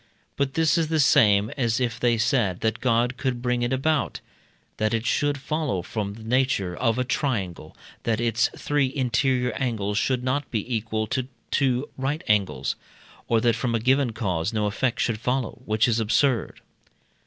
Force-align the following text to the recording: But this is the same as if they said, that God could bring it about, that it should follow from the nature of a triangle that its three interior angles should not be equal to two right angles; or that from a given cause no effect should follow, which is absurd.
But 0.35 0.55
this 0.55 0.79
is 0.79 0.87
the 0.87 0.99
same 0.99 1.51
as 1.57 1.79
if 1.79 1.99
they 1.99 2.17
said, 2.17 2.61
that 2.61 2.79
God 2.79 3.17
could 3.17 3.39
bring 3.39 3.61
it 3.61 3.71
about, 3.71 4.19
that 4.77 4.95
it 4.95 5.05
should 5.05 5.37
follow 5.37 5.83
from 5.83 6.15
the 6.15 6.23
nature 6.23 6.75
of 6.75 6.97
a 6.97 7.03
triangle 7.03 7.77
that 8.01 8.19
its 8.19 8.49
three 8.57 8.91
interior 8.95 9.51
angles 9.51 9.99
should 9.99 10.23
not 10.23 10.49
be 10.49 10.75
equal 10.75 11.05
to 11.05 11.27
two 11.51 11.87
right 11.99 12.23
angles; 12.27 12.75
or 13.27 13.39
that 13.41 13.55
from 13.55 13.75
a 13.75 13.79
given 13.79 14.11
cause 14.11 14.51
no 14.51 14.65
effect 14.65 14.99
should 14.99 15.19
follow, 15.19 15.61
which 15.65 15.87
is 15.87 15.99
absurd. 15.99 16.61